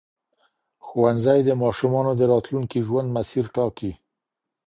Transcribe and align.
ښوونځی 0.85 1.39
د 1.45 1.49
ماشومانو 1.63 2.11
د 2.15 2.21
راتلونکي 2.31 2.79
ژوند 2.87 3.09
مسیر 3.17 3.45
ټاکي. 3.55 3.91